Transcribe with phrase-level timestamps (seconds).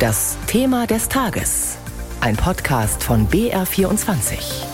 [0.00, 1.76] Das Thema des Tages.
[2.22, 4.64] Ein Podcast von BR24.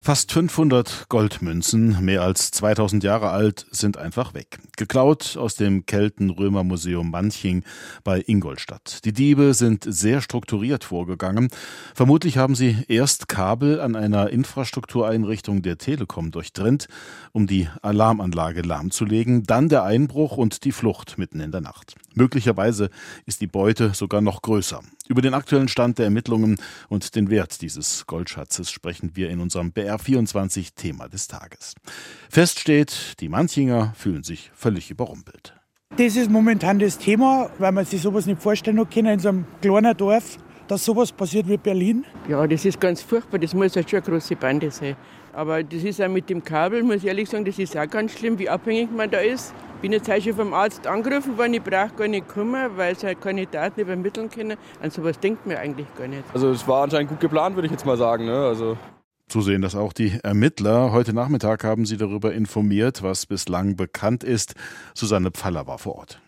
[0.00, 4.60] Fast 500 Goldmünzen, mehr als 2000 Jahre alt, sind einfach weg.
[4.78, 7.64] Geklaut aus dem Kelten-Römer-Museum Manching
[8.04, 9.04] bei Ingolstadt.
[9.04, 11.48] Die Diebe sind sehr strukturiert vorgegangen.
[11.96, 16.86] Vermutlich haben sie erst Kabel an einer Infrastruktureinrichtung der Telekom durchtrennt,
[17.32, 21.96] um die Alarmanlage lahmzulegen, dann der Einbruch und die Flucht mitten in der Nacht.
[22.14, 22.90] Möglicherweise
[23.26, 24.80] ist die Beute sogar noch größer.
[25.08, 29.70] Über den aktuellen Stand der Ermittlungen und den Wert dieses Goldschatzes sprechen wir in unserem
[29.70, 31.74] BR24 Thema des Tages.
[32.28, 35.54] Fest steht, die Manchinger fühlen sich völlig überrumpelt.
[35.96, 39.46] Das ist momentan das Thema, weil man sich sowas nicht vorstellen kann in so einem
[39.62, 40.36] kleinen Dorf,
[40.68, 42.04] dass sowas passiert wie Berlin.
[42.28, 43.38] Ja, das ist ganz furchtbar.
[43.38, 44.94] Das muss halt schon eine große Bande sein.
[45.32, 48.12] Aber das ist auch mit dem Kabel, muss ich ehrlich sagen, das ist auch ganz
[48.12, 49.54] schlimm, wie abhängig man da ist.
[49.76, 53.06] Ich bin jetzt schon vom Arzt angerufen worden, ich brauche gar nicht kommen, weil sie
[53.06, 54.58] halt keine Daten übermitteln können.
[54.82, 56.24] An sowas denkt man eigentlich gar nicht.
[56.34, 58.26] Also es war anscheinend gut geplant, würde ich jetzt mal sagen.
[58.26, 58.36] Ne?
[58.36, 58.76] Also
[59.30, 60.92] so sehen das auch die Ermittler.
[60.92, 64.54] Heute Nachmittag haben sie darüber informiert, was bislang bekannt ist.
[64.94, 66.20] Susanne Pfaller war vor Ort.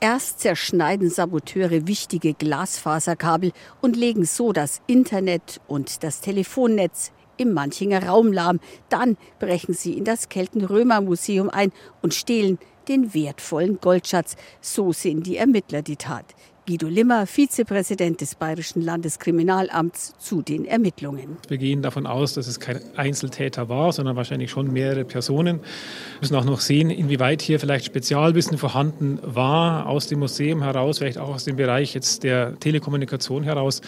[0.00, 8.06] Erst zerschneiden Saboteure wichtige Glasfaserkabel und legen so das Internet und das Telefonnetz im Manchinger
[8.06, 8.60] Raum lahm.
[8.88, 11.70] Dann brechen sie in das Kelten-Römer-Museum ein
[12.02, 14.36] und stehlen den wertvollen Goldschatz.
[14.60, 16.34] So sehen die Ermittler die Tat.
[16.66, 21.36] Guido Limmer, Vizepräsident des Bayerischen Landeskriminalamts, zu den Ermittlungen.
[21.48, 25.60] Wir gehen davon aus, dass es kein Einzeltäter war, sondern wahrscheinlich schon mehrere Personen.
[25.60, 30.98] Wir müssen auch noch sehen, inwieweit hier vielleicht Spezialwissen vorhanden war aus dem Museum heraus,
[30.98, 33.80] vielleicht auch aus dem Bereich jetzt der Telekommunikation heraus.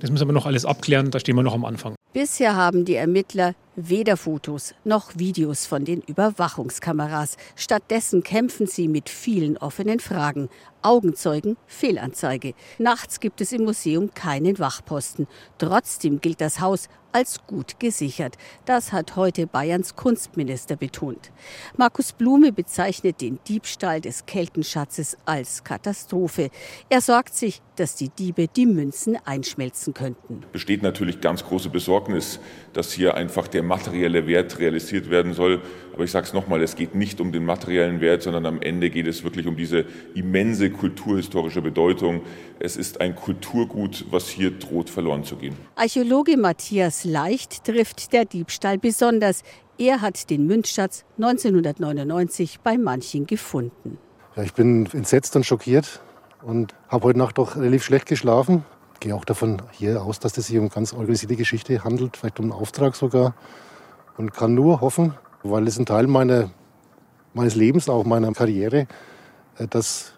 [0.00, 1.94] Das müssen wir noch alles abklären, da stehen wir noch am Anfang.
[2.12, 7.36] Bisher haben die Ermittler weder Fotos noch Videos von den Überwachungskameras.
[7.56, 10.48] Stattdessen kämpfen sie mit vielen offenen Fragen.
[10.82, 12.54] Augenzeugen, Fehlanzeige.
[12.78, 15.26] Nachts gibt es im Museum keinen Wachposten.
[15.58, 18.36] Trotzdem gilt das Haus als gut gesichert.
[18.64, 21.30] Das hat heute Bayerns Kunstminister betont.
[21.76, 26.50] Markus Blume bezeichnet den Diebstahl des Keltenschatzes als Katastrophe.
[26.88, 30.42] Er sorgt sich, dass die Diebe die Münzen einschmelzen könnten.
[30.52, 32.40] Besteht natürlich ganz große Besorgnis,
[32.72, 35.62] dass hier einfach der materielle Wert realisiert werden soll.
[35.94, 38.90] Aber ich sage es nochmal, es geht nicht um den materiellen Wert, sondern am Ende
[38.90, 39.84] geht es wirklich um diese
[40.14, 42.22] immense kulturhistorische Bedeutung.
[42.58, 45.56] Es ist ein Kulturgut, was hier droht verloren zu gehen.
[45.76, 49.44] Archäologe Matthias Leicht trifft der Diebstahl besonders.
[49.78, 53.98] Er hat den Münzschatz 1999 bei manchen gefunden.
[54.34, 56.00] Ja, ich bin entsetzt und schockiert
[56.42, 58.64] und habe heute Nacht doch relativ schlecht geschlafen.
[58.94, 62.40] Ich gehe auch davon hier aus, dass es sich um ganz organisierte Geschichte handelt, vielleicht
[62.40, 63.36] um einen Auftrag sogar.
[64.16, 66.50] Und kann nur hoffen, weil es ein Teil meiner,
[67.34, 68.86] meines Lebens, auch meiner Karriere,
[69.58, 70.14] äh, dass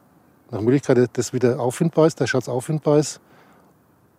[0.50, 3.20] nach Möglichkeit das wieder auffindbar ist, der Schatz auffindbar ist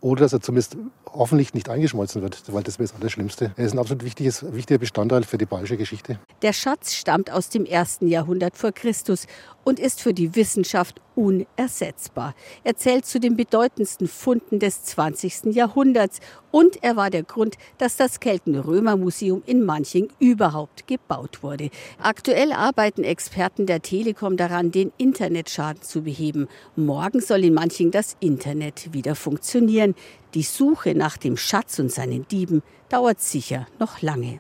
[0.02, 0.78] oder dass er zumindest
[1.18, 3.52] hoffentlich nicht eingeschmolzen wird, weil das wäre das Allerschlimmste.
[3.56, 6.20] Er ist ein absolut wichtiges, wichtiger Bestandteil für die bayerische Geschichte.
[6.42, 9.26] Der Schatz stammt aus dem ersten Jahrhundert vor Christus
[9.64, 12.36] und ist für die Wissenschaft unersetzbar.
[12.64, 15.54] Er zählt zu den bedeutendsten Funden des 20.
[15.56, 16.20] Jahrhunderts
[16.52, 21.70] und er war der Grund, dass das Kelten-Römer-Museum in Manching überhaupt gebaut wurde.
[22.02, 26.48] Aktuell arbeiten Experten der Telekom daran, den Internetschaden zu beheben.
[26.76, 29.96] Morgen soll in Manching das Internet wieder funktionieren.
[30.34, 34.40] Die Suche nach dem Schatz und seinen Dieben dauert sicher noch lange.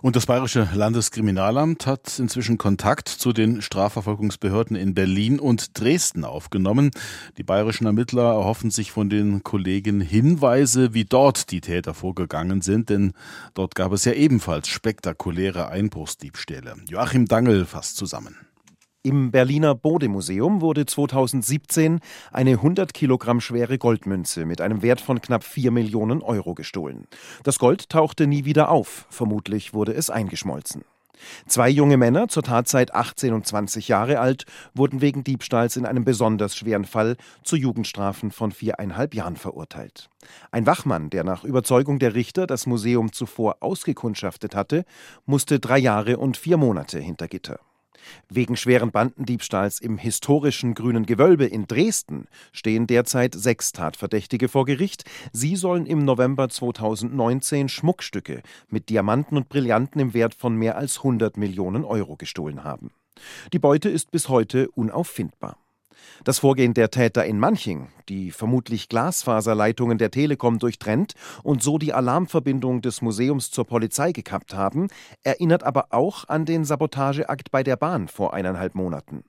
[0.00, 6.92] Und das Bayerische Landeskriminalamt hat inzwischen Kontakt zu den Strafverfolgungsbehörden in Berlin und Dresden aufgenommen.
[7.36, 12.90] Die bayerischen Ermittler erhoffen sich von den Kollegen Hinweise, wie dort die Täter vorgegangen sind,
[12.90, 13.12] denn
[13.54, 16.76] dort gab es ja ebenfalls spektakuläre Einbruchsdiebstähle.
[16.88, 18.36] Joachim Dangel fasst zusammen.
[19.08, 25.44] Im Berliner Bode-Museum wurde 2017 eine 100 Kilogramm schwere Goldmünze mit einem Wert von knapp
[25.44, 27.06] 4 Millionen Euro gestohlen.
[27.42, 29.06] Das Gold tauchte nie wieder auf.
[29.08, 30.84] Vermutlich wurde es eingeschmolzen.
[31.46, 36.04] Zwei junge Männer, zur Tatzeit 18 und 20 Jahre alt, wurden wegen Diebstahls in einem
[36.04, 40.10] besonders schweren Fall zu Jugendstrafen von viereinhalb Jahren verurteilt.
[40.50, 44.84] Ein Wachmann, der nach Überzeugung der Richter das Museum zuvor ausgekundschaftet hatte,
[45.24, 47.58] musste drei Jahre und vier Monate hinter Gitter.
[48.28, 55.04] Wegen schweren Bandendiebstahls im historischen Grünen Gewölbe in Dresden stehen derzeit sechs Tatverdächtige vor Gericht.
[55.32, 60.98] Sie sollen im November 2019 Schmuckstücke mit Diamanten und Brillanten im Wert von mehr als
[60.98, 62.90] 100 Millionen Euro gestohlen haben.
[63.52, 65.56] Die Beute ist bis heute unauffindbar.
[66.24, 71.92] Das Vorgehen der Täter in Manching, die vermutlich Glasfaserleitungen der Telekom durchtrennt und so die
[71.92, 74.88] Alarmverbindung des Museums zur Polizei gekappt haben,
[75.22, 79.24] erinnert aber auch an den Sabotageakt bei der Bahn vor eineinhalb Monaten.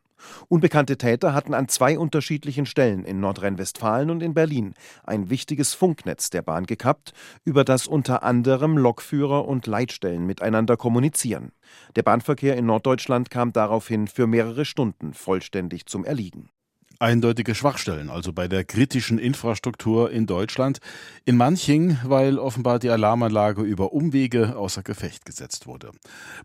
[0.47, 4.73] Unbekannte Täter hatten an zwei unterschiedlichen Stellen in Nordrhein-Westfalen und in Berlin
[5.03, 7.13] ein wichtiges Funknetz der Bahn gekappt,
[7.45, 11.51] über das unter anderem Lokführer und Leitstellen miteinander kommunizieren.
[11.95, 16.49] Der Bahnverkehr in Norddeutschland kam daraufhin für mehrere Stunden vollständig zum Erliegen
[16.99, 20.79] eindeutige Schwachstellen, also bei der kritischen Infrastruktur in Deutschland.
[21.25, 25.91] In Manching, weil offenbar die Alarmanlage über Umwege außer Gefecht gesetzt wurde.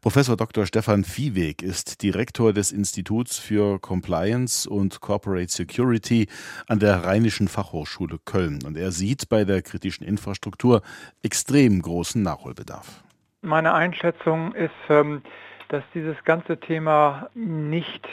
[0.00, 0.64] Professor Dr.
[0.66, 6.28] Stefan Viehweg ist Direktor des Instituts für Compliance und Corporate Security
[6.68, 8.60] an der Rheinischen Fachhochschule Köln.
[8.64, 10.82] Und er sieht bei der kritischen Infrastruktur
[11.22, 13.02] extrem großen Nachholbedarf.
[13.42, 15.22] Meine Einschätzung ist, ähm,
[15.68, 18.06] dass dieses ganze Thema nicht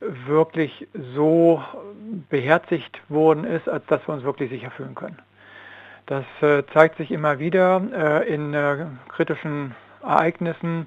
[0.00, 1.62] wirklich so
[2.28, 5.18] beherzigt worden ist, als dass wir uns wirklich sicher fühlen können.
[6.08, 10.86] Das äh, zeigt sich immer wieder äh, in äh, kritischen Ereignissen,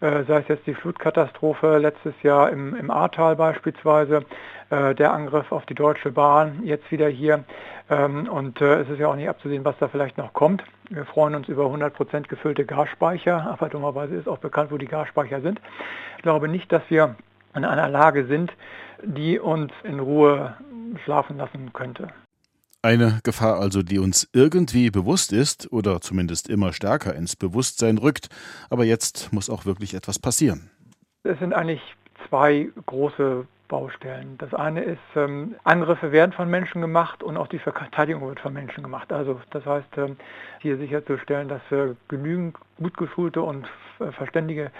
[0.00, 4.24] sei es jetzt die Flutkatastrophe letztes Jahr im, im Ahrtal beispielsweise,
[4.70, 7.44] der Angriff auf die Deutsche Bahn, jetzt wieder hier.
[7.90, 10.64] Ähm, und es ist ja auch nicht abzusehen, was da vielleicht noch kommt.
[10.88, 15.42] Wir freuen uns über 100% gefüllte Gasspeicher, aber dummerweise ist auch bekannt, wo die Gasspeicher
[15.42, 15.60] sind.
[16.16, 17.16] Ich glaube nicht, dass wir
[17.54, 18.52] in einer Lage sind,
[19.02, 20.56] die uns in Ruhe
[21.04, 22.08] schlafen lassen könnte.
[22.82, 28.28] Eine Gefahr also, die uns irgendwie bewusst ist oder zumindest immer stärker ins Bewusstsein rückt.
[28.70, 30.70] Aber jetzt muss auch wirklich etwas passieren.
[31.22, 31.82] Es sind eigentlich
[32.28, 34.36] zwei große Baustellen.
[34.38, 38.52] Das eine ist, ähm, Angriffe werden von Menschen gemacht und auch die Verteidigung wird von
[38.52, 39.12] Menschen gemacht.
[39.12, 40.16] Also das heißt, ähm,
[40.60, 43.68] hier sicherzustellen, dass äh, genügend gut geschulte und
[44.00, 44.72] äh, verständige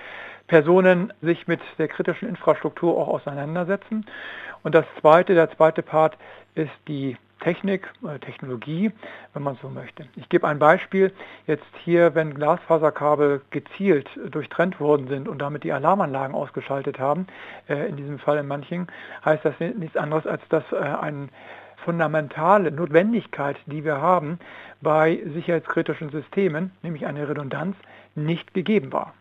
[0.48, 4.04] Personen sich mit der kritischen Infrastruktur auch auseinandersetzen.
[4.64, 6.18] Und das zweite, der zweite Part
[6.56, 8.92] ist die Technik oder Technologie,
[9.32, 10.06] wenn man so möchte.
[10.16, 11.12] Ich gebe ein Beispiel.
[11.46, 17.26] Jetzt hier, wenn Glasfaserkabel gezielt durchtrennt worden sind und damit die Alarmanlagen ausgeschaltet haben,
[17.68, 18.86] äh, in diesem Fall in Manching,
[19.24, 21.28] heißt das nichts anderes, als dass äh, eine
[21.84, 24.38] fundamentale Notwendigkeit, die wir haben
[24.82, 27.76] bei sicherheitskritischen Systemen, nämlich eine Redundanz,
[28.14, 29.14] nicht gegeben war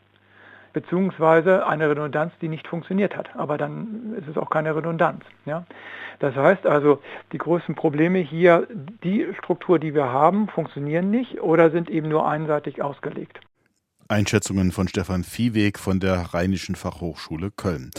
[0.74, 3.36] beziehungsweise eine Redundanz, die nicht funktioniert hat.
[3.36, 5.24] Aber dann ist es auch keine Redundanz.
[5.46, 5.66] Ja?
[6.20, 7.02] Das heißt also,
[7.32, 8.68] die größten Probleme hier,
[9.04, 13.40] die Struktur, die wir haben, funktionieren nicht oder sind eben nur einseitig ausgelegt.
[14.10, 17.92] Einschätzungen von Stefan Viehweg von der Rheinischen Fachhochschule Köln.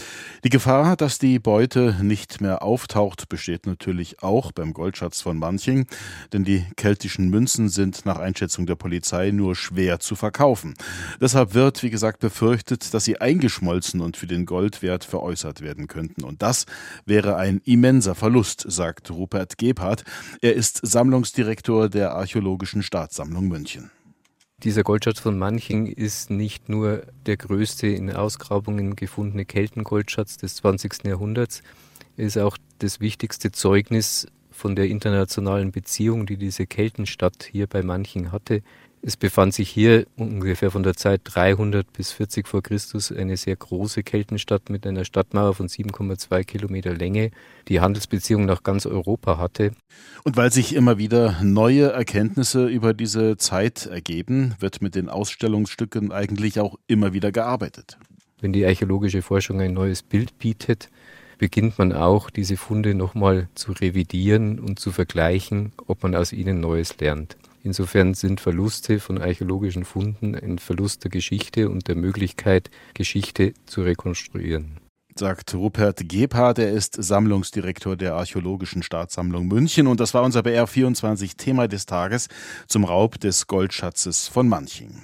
[0.45, 5.87] Die Gefahr, dass die Beute nicht mehr auftaucht, besteht natürlich auch beim Goldschatz von Manching,
[6.33, 10.75] denn die keltischen Münzen sind nach Einschätzung der Polizei nur schwer zu verkaufen.
[11.21, 16.25] Deshalb wird, wie gesagt, befürchtet, dass sie eingeschmolzen und für den Goldwert veräußert werden könnten.
[16.25, 16.67] Und das
[17.07, 20.03] wäre ein immenser Verlust, sagt Rupert Gebhardt.
[20.41, 23.91] Er ist Sammlungsdirektor der Archäologischen Staatssammlung München.
[24.63, 31.07] Dieser Goldschatz von Manching ist nicht nur der größte in Ausgrabungen gefundene Keltengoldschatz des 20.
[31.07, 31.63] Jahrhunderts,
[32.19, 37.83] er ist auch das wichtigste Zeugnis von der internationalen Beziehung, die diese Keltenstadt hier bei
[37.83, 38.63] Manching hatte.
[39.03, 43.57] Es befand sich hier ungefähr von der Zeit 300 bis 40 vor Christus eine sehr
[43.57, 47.31] große Keltenstadt mit einer Stadtmauer von 7,2 Kilometer Länge,
[47.69, 49.73] die Handelsbeziehungen nach ganz Europa hatte.
[50.25, 56.13] Und weil sich immer wieder neue Erkenntnisse über diese Zeit ergeben, wird mit den Ausstellungsstücken
[56.13, 57.97] eigentlich auch immer wieder gearbeitet.
[58.43, 60.91] Wenn die archäologische Forschung ein neues Bild bietet,
[61.39, 66.61] beginnt man auch, diese Funde nochmal zu revidieren und zu vergleichen, ob man aus ihnen
[66.61, 67.39] Neues lernt.
[67.63, 73.83] Insofern sind Verluste von archäologischen Funden ein Verlust der Geschichte und der Möglichkeit, Geschichte zu
[73.83, 74.79] rekonstruieren.
[75.19, 81.37] Sagt Rupert Gebhardt, er ist Sammlungsdirektor der Archäologischen Staatssammlung München und das war unser BR24
[81.37, 82.29] Thema des Tages
[82.67, 84.95] zum Raub des Goldschatzes von Manching.